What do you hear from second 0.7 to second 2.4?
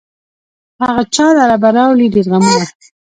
هغه چا لره به راوړي ډېر